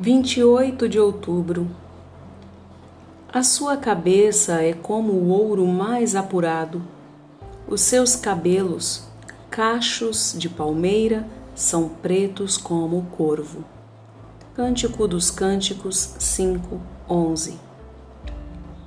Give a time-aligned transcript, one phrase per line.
[0.00, 1.68] 28 de outubro.
[3.32, 6.80] A sua cabeça é como o ouro mais apurado.
[7.66, 9.02] Os seus cabelos,
[9.50, 13.64] cachos de palmeira, são pretos como o corvo.
[14.54, 16.80] Cântico dos Cânticos 5,
[17.10, 17.58] 11.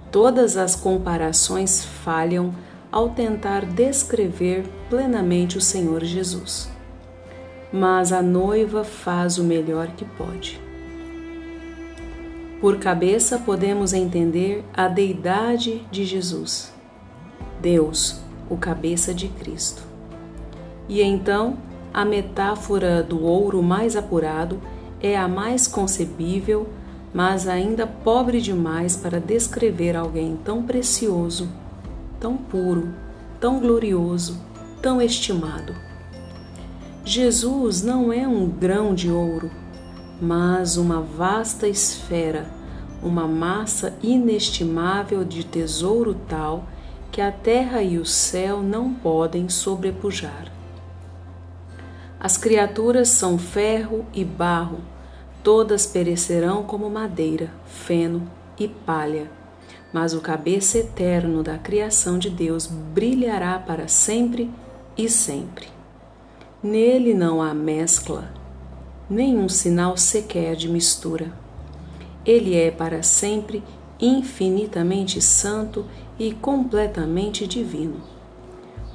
[0.09, 2.55] Todas as comparações falham
[2.89, 6.69] ao tentar descrever plenamente o Senhor Jesus.
[7.69, 10.70] Mas a noiva faz o melhor que pode.
[12.61, 16.71] Por cabeça podemos entender a deidade de Jesus,
[17.59, 19.81] Deus, o cabeça de Cristo.
[20.87, 21.57] E então,
[21.91, 24.61] a metáfora do ouro mais apurado
[25.01, 26.69] é a mais concebível,
[27.11, 31.49] mas ainda pobre demais para descrever alguém tão precioso,
[32.19, 32.93] tão puro,
[33.39, 34.39] tão glorioso,
[34.83, 35.73] tão estimado.
[37.03, 39.49] Jesus não é um grão de ouro,
[40.21, 42.45] mas uma vasta esfera,
[43.01, 46.65] uma massa inestimável de tesouro tal
[47.11, 50.51] que a terra e o céu não podem sobrepujar.
[52.19, 54.79] As criaturas são ferro e barro,
[55.43, 59.29] todas perecerão como madeira, feno e palha,
[59.91, 64.51] mas o cabeça eterno da criação de Deus brilhará para sempre
[64.95, 65.67] e sempre.
[66.61, 68.40] Nele não há mescla,
[69.11, 71.33] nenhum sinal sequer de mistura.
[72.25, 73.61] Ele é para sempre
[73.99, 75.85] infinitamente santo
[76.17, 77.97] e completamente divino.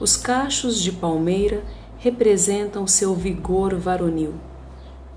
[0.00, 1.62] Os cachos de palmeira
[1.98, 4.32] representam seu vigor varonil.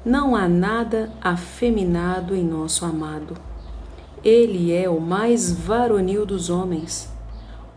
[0.04, 3.38] Não há nada afeminado em nosso amado.
[4.22, 7.10] Ele é o mais varonil dos homens,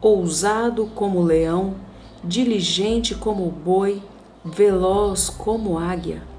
[0.01, 1.77] ousado como o leão,
[2.25, 4.03] diligente como o boi,
[4.45, 6.32] veloz como águia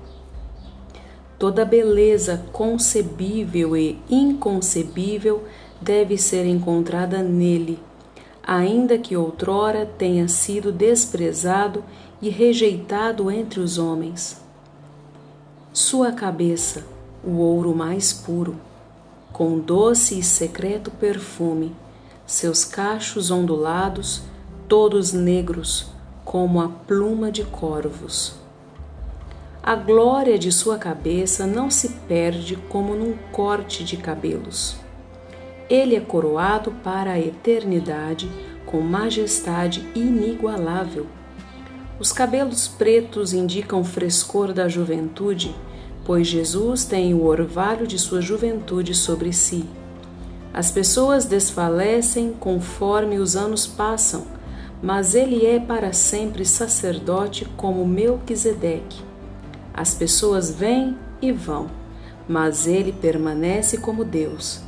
[1.43, 5.43] Toda beleza concebível e inconcebível
[5.81, 7.83] deve ser encontrada nele,
[8.41, 11.83] ainda que outrora tenha sido desprezado
[12.21, 14.41] e rejeitado entre os homens.
[15.73, 16.85] Sua cabeça,
[17.21, 18.55] o ouro mais puro,
[19.33, 21.75] com doce e secreto perfume,
[22.25, 24.21] seus cachos ondulados,
[24.69, 25.87] todos negros,
[26.23, 28.41] como a pluma de corvos
[29.65, 34.75] a glória de sua cabeça não se perde como num corte de cabelos.
[35.69, 38.29] Ele é coroado para a eternidade
[38.65, 41.07] com majestade inigualável.
[41.97, 45.55] Os cabelos pretos indicam o frescor da juventude,
[46.03, 49.63] pois Jesus tem o orvalho de sua juventude sobre si.
[50.53, 54.25] As pessoas desfalecem conforme os anos passam,
[54.81, 59.12] mas ele é para sempre sacerdote como Melquisedeque
[59.73, 61.67] as pessoas vêm e vão,
[62.27, 64.61] mas ele permanece como Deus,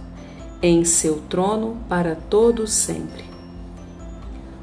[0.62, 3.24] em seu trono para todos sempre.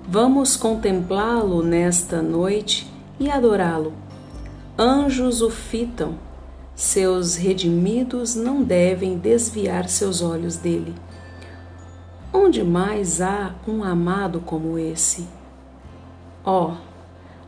[0.09, 3.93] Vamos contemplá-lo nesta noite e adorá-lo.
[4.77, 6.19] Anjos o fitam,
[6.75, 10.95] seus redimidos não devem desviar seus olhos dele.
[12.33, 15.29] Onde mais há um amado como esse?
[16.45, 16.77] Ó, oh,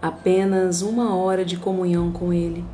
[0.00, 2.65] apenas uma hora de comunhão com ele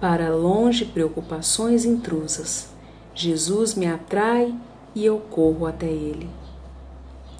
[0.00, 2.68] para longe preocupações intrusas.
[3.14, 4.54] Jesus me atrai
[4.94, 6.28] e eu corro até ele.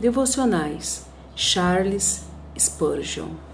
[0.01, 2.25] Devocionais Charles
[2.59, 3.48] Spurgeon